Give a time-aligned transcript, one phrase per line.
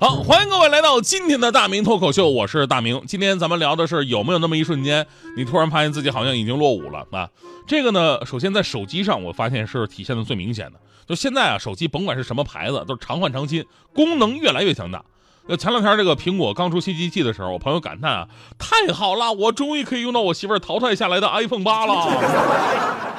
[0.00, 3.02] 好，欢迎各位来到今天的大明脱口秀，我是大明。
[3.04, 5.04] 今天咱们聊的是有没有那么一瞬间，
[5.36, 7.28] 你突然发现自己好像已经落伍了啊？
[7.66, 10.74] 这个呢，首先在手机上，我发现是体现的最明显的。
[11.08, 15.02] 就现在啊，手机甭管是什么牌子，都是常换常新，功能越来越强大。
[15.48, 22.06] 那前两天这个苹果刚出新机器的时候，我朋友感叹啊，太好了，我终于可以用到我媳妇淘汰下来的 iPhone 八了。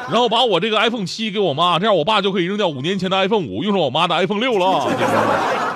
[0.09, 5.68] 然后把我这个 iPhone 七给我妈，这样我爸就可以扔掉五年前的 iPhone 五，用上我妈的 iPhone 六了。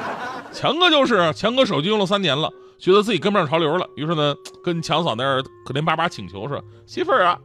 [0.54, 2.50] 强哥就是强哥，手机用了三年了，
[2.80, 7.40] 觉得自己跟不上潮流了，于是呢，跟强嫂那儿可怜巴巴请求说：“媳妇儿啊，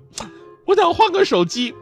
[0.67, 1.75] 我想换个手机。”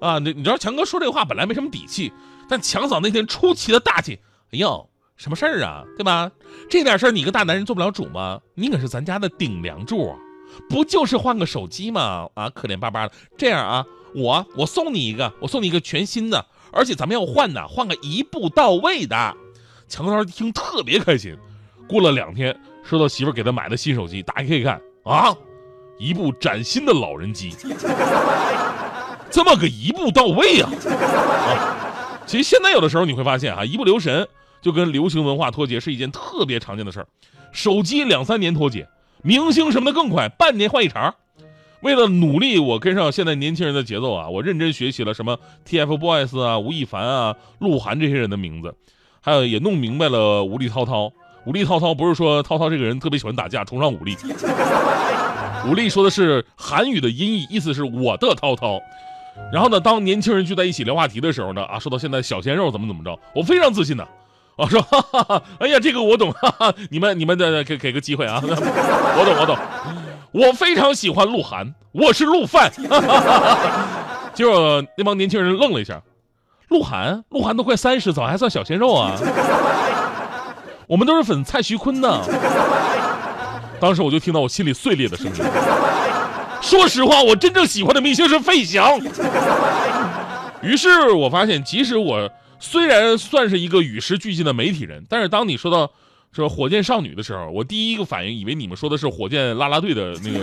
[0.00, 2.12] 啊，你你知道强哥说这话本来没什么底气，
[2.48, 4.18] 但强嫂那天出奇的大气，
[4.50, 6.28] 哎呦，什么事儿啊，对吧？
[6.68, 8.40] 这点事儿你个大男人做不了主吗？
[8.54, 10.12] 你可是咱家的顶梁柱，
[10.68, 12.28] 不就是换个手机吗？
[12.34, 13.12] 啊，可怜巴巴的。
[13.38, 19.36] 这样啊，我我送你一个，我送你一个全新的，而且咱们要换的，换个一步到位的。
[19.92, 21.36] 强涛一听特别开心，
[21.86, 25.36] 过了两天，收到媳妇给他买的新手机，打开一看啊，
[25.98, 27.54] 一部崭新的老人机，
[29.30, 30.70] 这么个一步到位啊！
[30.88, 34.26] 啊，其实现在有的时候你会发现啊，一不留神
[34.62, 37.06] 就跟流行文化脱节是一件特别常见的事儿。
[37.52, 38.88] 手机两三年脱节，
[39.22, 41.14] 明星什么的更快，半年换一茬。
[41.82, 48.74] 为了努力我跟上现在年轻人的节奏啊，我认真学习了什么 TFBOYS 啊、吴亦凡啊、鹿晗这些人的名字。
[49.24, 51.12] 还有也弄明白了，武力滔滔，
[51.46, 54.16] 武力滔滔不是说涛涛这个人特别喜欢打架，崇尚武力。
[55.70, 58.80] 武力说的是韩语的音译，意思是我的涛涛。
[59.52, 64.02] 然后呢，当年轻人聚在一起聊话题的时候呢，啊，说到现在小鲜肉怎么怎么着，我非常自信的，
[64.56, 69.56] 啊，说，哈哈哈，哎呀，这个我懂， 哈哈，你们你们的给给个机会啊， 我懂我懂，
[70.32, 72.72] 我非常喜欢鹿晗，我是鹿范。
[74.34, 76.02] 结果那帮年轻人愣了一下。
[76.72, 79.12] 鹿晗，鹿晗都快三十，怎么还算小鲜肉啊？
[80.88, 82.20] 我们都是粉蔡徐坤的。
[83.78, 85.32] 当时我就听到我心里碎裂的声音。
[86.60, 88.98] 说实话，我真正喜欢的明星是费翔。
[90.60, 95.90] 于是我发现，即使我虽然算是一个与时俱进的媒体人，但是当你说到
[96.32, 100.38] 说火箭少女的时候，我第一个反应以为你们说的是火箭啦啦队的那个。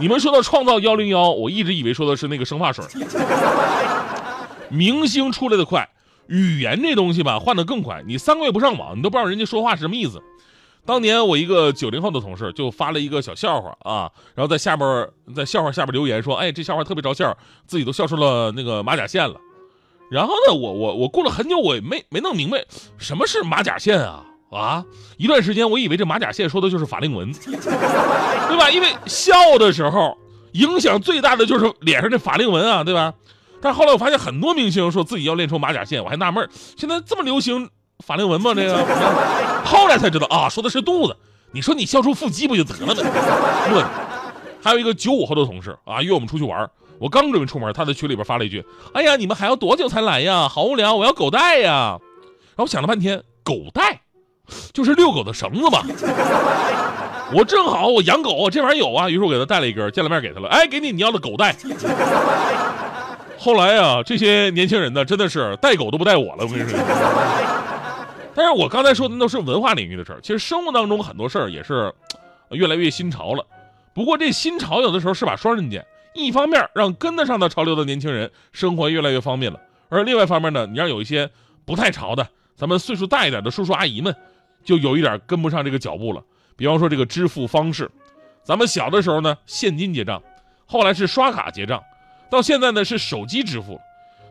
[0.00, 2.84] 你们说到创造幺零幺，我一直以为说的是那个生发水。
[4.70, 5.88] 明星出来的快，
[6.26, 8.02] 语言这东西吧换的更快。
[8.06, 10.22] 你三个月不上网，你都不知道人家说话是什么意思。
[10.84, 17.36] 当年我一个九零后的同事就发了一个小笑话啊，然后在下边在笑话下边留言说：“哎，这笑话特别招笑，
[17.66, 19.38] 自己都笑出了那个马甲线了。”
[20.10, 22.64] 然后呢，我我我过了很久，我也没没弄明白
[22.96, 24.84] 什么是马甲线啊啊！
[25.18, 28.70] 一段时间我以为这马甲线说的就是法令纹， 对吧？
[28.70, 30.16] 因为笑的时候
[30.52, 33.12] 影响最大的就是脸上这法令纹啊，对吧？
[33.60, 37.68] 但后来我发现很多明星说自己要练出马甲线，我还纳闷现在这么流行
[38.06, 38.52] 法令纹吗？
[38.54, 38.84] 这个，
[39.64, 41.16] 后来才知道啊，说的是肚子。
[41.50, 42.94] 你说你笑出腹肌不就得了吗？
[44.62, 50.48] 还有一个九五后的同事啊，约我们出去玩，我刚准备出门，他在群里边发了一句：“哎呀，你们还要多久才来呀？
[50.48, 51.98] 好无聊，我要狗带呀。”
[52.54, 54.02] 然后想了半天，狗带
[54.72, 55.84] 就是遛狗的绳子吧？
[57.32, 60.48] 我正好我养狗，这玩意儿有啊，于是我给他带了一根，见了面给他了。
[60.48, 61.56] 哎，给你你要的狗带。
[63.48, 66.44] 后来啊，这些年轻人呢，真的是带狗都不带我了。
[66.44, 66.78] 我跟你说，
[68.36, 71.90] 但是我刚才说的都是文化领域的事儿，其实生活当中很多事儿也是
[72.50, 73.42] 越来越新潮了。
[73.94, 75.82] 不过这新潮有的时候是把双刃剑，
[76.12, 81.30] 一方面让跟得上的潮流的年轻人生活越来越方便了，而另外一方面呢，你让有一些
[81.64, 84.14] 不太潮的，咱们岁数大一点的叔叔阿姨们，
[84.62, 86.22] 就有一点跟不上这个脚步了。
[86.54, 87.90] 比方说这个支付方式，
[88.44, 90.22] 咱们小的时候呢，现金结账，
[90.66, 91.82] 后来是刷卡结账。
[92.30, 93.80] 到现在呢是手机支付，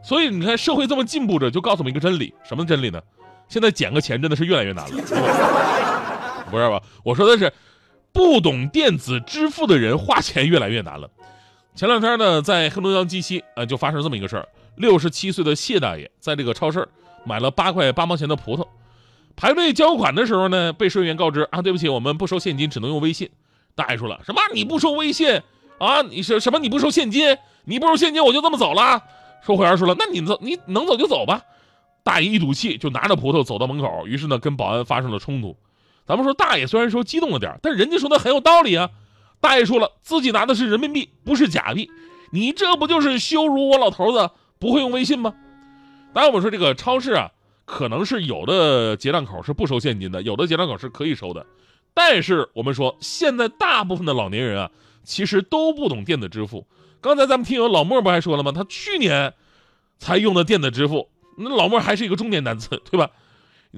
[0.03, 3.01] 所以你看社会这么进步着，就告诉我们一个真理，什么真理呢？
[3.49, 4.91] 现在捡个钱真的是越来越难了，
[6.51, 6.81] 不是吧？
[7.03, 7.51] 我说的是，
[8.11, 11.09] 不懂电子支付的人花钱越来越难了。
[11.75, 16.87] 前两天呢，在黑龙江鸡西，呃，就发生这么一个事儿：六十七岁的谢大爷在这个超市
[17.23, 18.67] 买了八块八毛钱的葡萄，
[19.35, 23.29] 排队交款的时候呢，被收银员告知啊，对不起，我们不收现金，只能用微信。
[23.75, 24.41] 大爷说了，什么？
[24.53, 25.41] 你不收微信
[25.77, 26.01] 啊？
[26.01, 26.59] 你是什么？
[26.59, 27.37] 你不收现金？
[27.69, 29.03] 你不收现金，我就这么走了。
[29.45, 31.41] 售货员说了：“那你走，你能走就走吧。”
[32.01, 35.57] 大爷一赌气就拿着葡萄走到门口，于是呢跟保安发生了冲突。
[36.05, 38.89] 咱们说大爷虽然说激动了点，但人家说的很有道理啊。
[39.41, 41.91] 大爷说了，自己拿的是人民币，不是假币，
[42.31, 45.33] 你这不就是羞辱我老头子不会用微信吗？
[46.13, 47.29] 当然我说这个超市啊，
[47.65, 51.45] 可能是有的结账口是不收现金的，有的结账口是可以收的。
[51.93, 54.71] 但是我们说，现在大部分的老年人啊，
[55.03, 56.65] 其实都不懂电子支付。
[57.01, 58.51] 刚才咱们听友老莫不还说了吗？
[58.51, 59.33] 他去年
[59.99, 63.11] 才用的电子支付，那老莫还是一个中年男子，对吧？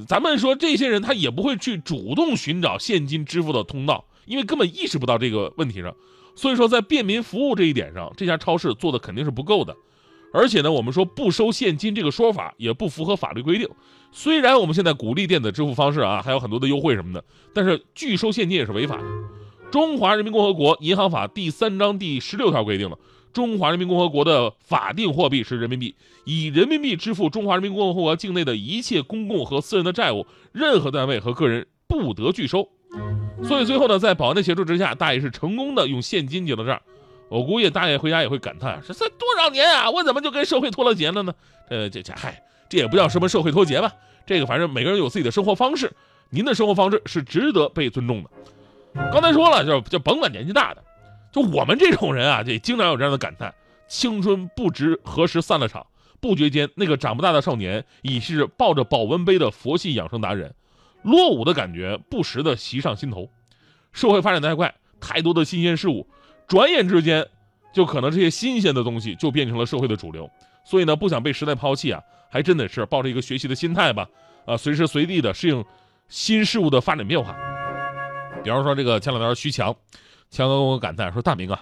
[0.08, 5.94] 咱们说这些人他也不会去主动寻找现金支付的通道，因为根本意识不到这个问题上。
[6.36, 9.76] 所以说，在便民服务这一点上，这家超市做的肯定是不够的。
[10.32, 13.68] 而且呢，我们说不收现金这个说法也不符合法律规定。
[14.12, 17.24] 虽然我们现在鼓励电子支付方式啊，还有很多的优惠什么的，
[17.54, 19.04] 但是拒收现金也是违法的。
[19.72, 22.98] 中华人民共和国银行法第三章第十六条规定了，
[23.32, 25.96] 中华人民共和国的法定货币是人民币，
[26.26, 32.68] 以人民币支付中华人民共和国境内的一切公共和私人的债务，任何单位和个人不得拒收。
[33.44, 36.82] 所以最后呢，在保安的协助之下，大爷是成功的用现金结了账。
[37.30, 41.34] 我估计大爷回家也会感叹：这才多少年啊，我怎么就跟社会脱了节了呢？
[41.70, 43.94] 呃，这这嗨，这也不叫什么社会脱节吧？
[44.26, 45.92] 这个反正每个人有自己的生活方式，
[46.32, 48.30] 您的生活方式是值得被尊重的。
[48.94, 50.84] 刚才说了，就就甭管年纪大的，
[51.32, 53.54] 就我们这种人啊，就经常有这样的感叹：
[53.88, 55.86] 青春不知何时散了场，
[56.20, 60.54] 不觉间那个长不大的少年已是抱着保温杯的佛系养生达人，
[61.04, 63.30] 落伍的感觉不时的袭上心头。
[63.92, 66.08] 社会发展太快，太多的新鲜事物。
[66.48, 67.28] 转眼之间，
[67.74, 70.30] 就可能这些新鲜的东西就变成了社会的主流。
[70.66, 74.08] 所以呢，不想被时代抛弃啊，还真的是抱着一个学习的心态吧，
[74.46, 75.64] 啊，随时随地的适应
[76.08, 77.36] 新事物的发展变化。
[78.44, 79.76] 比方说这个前两天徐强，
[80.32, 81.60] 强哥跟我感叹说：“大明啊，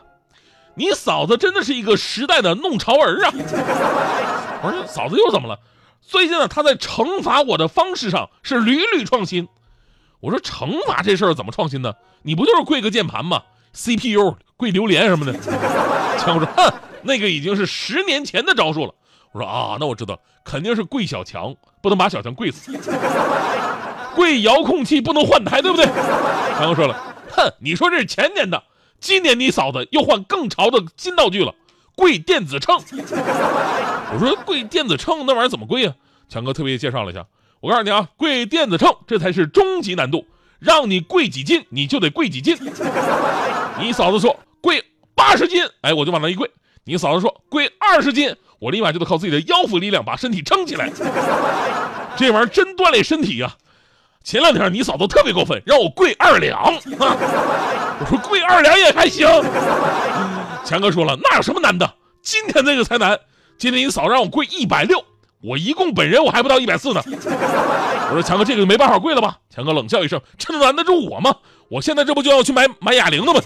[0.76, 3.32] 你嫂子真的是一个时代的弄潮儿啊！”
[4.64, 5.60] 我说：“嫂子又怎么了？
[6.02, 9.48] 最近呢，她在惩罚我的方式上是屡屡创新。”
[10.20, 11.94] 我说：“惩罚这事儿怎么创新呢？
[12.24, 13.42] 你不就是跪个键盘吗？”
[13.74, 15.34] CPU 跪榴莲什么的，
[16.18, 16.74] 强哥说：“哼，
[17.04, 18.94] 那个已经是十年前的招数了。”
[19.34, 22.72] 我说：“啊，那我知道，肯定是跪小强，不能把小强跪死。
[24.18, 25.86] 跪遥控器不能换台，对不对？”
[26.58, 28.64] 强哥说了：“哼，你说这是前年的，
[29.00, 31.54] 今年你嫂子又换更潮的新道具了，
[31.96, 32.76] 跪电子秤。”
[34.12, 35.94] 我说：“跪电子秤那玩意儿怎么跪啊？”
[36.28, 37.24] 强哥特别介绍了一下，
[37.60, 40.26] 我告诉你啊，跪电子秤这才是终极难度。
[40.60, 42.58] 让你跪几斤，你就得跪几斤。
[43.80, 44.84] 你嫂子说跪
[45.14, 46.50] 八十斤，哎，我就往那一跪。
[46.84, 50.90] 你嫂子说跪二十斤，我立马就得靠自己的腰腹力量把身体撑起来。
[52.18, 53.56] 这玩意儿真锻炼身体呀。
[54.28, 56.62] 前两天你嫂子特别过分，让我跪二两。
[56.92, 59.26] 我说跪二两也还行。
[60.66, 61.90] 强哥说了，那有什么难的？
[62.22, 63.18] 今天这个才难。
[63.58, 65.02] 今天你嫂让我跪一百六。
[65.42, 69.38] 我一共本人我还不到一百四呢，我说强哥这个就没办法跪了吧？
[69.50, 71.34] 强哥冷笑一声，这能难得住我吗？
[71.70, 73.40] 我现在这不就要去买买哑铃了吗？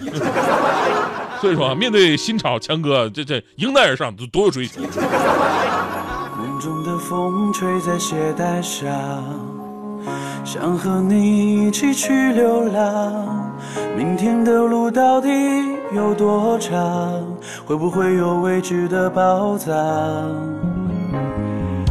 [1.39, 4.81] 所以说啊面对新潮，强哥这这迎难而上，多有追求。
[4.81, 8.89] 梦中的风吹在鞋带上，
[10.43, 13.51] 想和你一起去流浪。
[13.97, 15.29] 明天的路到底
[15.93, 16.73] 有多长？
[17.65, 19.73] 会不会有未知的宝藏？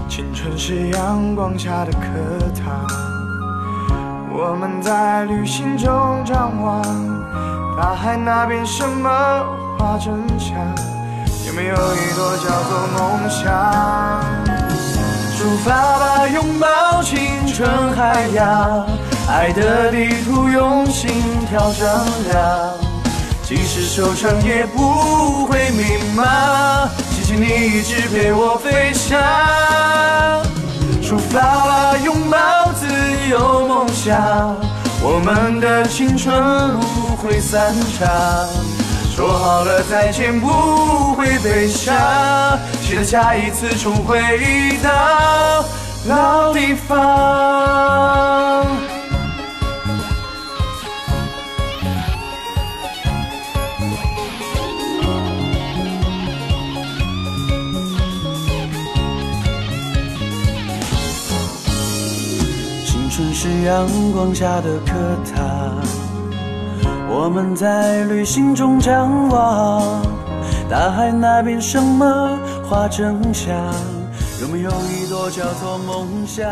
[0.09, 1.99] 青春是阳光下的课
[2.55, 2.85] 堂，
[4.33, 5.89] 我们在旅行中
[6.25, 6.83] 张望，
[7.77, 9.09] 大海那边什么
[9.79, 10.59] 花正香？
[11.47, 14.50] 有没有一朵叫做梦想？
[15.41, 17.17] 出发吧，拥抱青
[17.47, 18.87] 春海洋，
[19.27, 21.11] 爱的地图用心
[21.49, 21.89] 跳丈
[22.29, 22.75] 量，
[23.43, 26.87] 即使受伤也不会迷茫。
[27.11, 29.19] 谢谢你一直陪我飞翔，
[31.03, 32.87] 出发吧，拥抱自
[33.31, 34.21] 由梦想，
[35.03, 36.35] 我们的青春
[36.75, 36.81] 路
[37.17, 38.47] 会散场。
[39.17, 41.95] 说好了再见不会悲伤，
[42.91, 44.19] 期待下一次重回
[44.83, 45.65] 到
[46.09, 48.67] 老地方。
[62.85, 64.93] 青春是阳光下的课
[65.33, 65.77] 堂，
[67.09, 70.03] 我们在旅行中张望，
[70.69, 72.37] 大海那边什么
[72.71, 73.75] 花正香？
[74.41, 76.47] 有没有一朵叫做梦想？